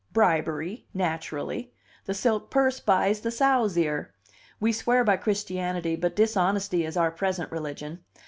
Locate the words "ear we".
3.77-4.71